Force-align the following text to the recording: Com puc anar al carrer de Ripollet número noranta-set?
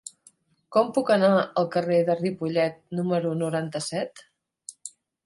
Com 0.77 0.87
puc 0.93 1.11
anar 1.15 1.27
al 1.41 1.67
carrer 1.75 1.99
de 2.07 2.15
Ripollet 2.21 2.79
número 3.01 3.35
noranta-set? 3.43 4.25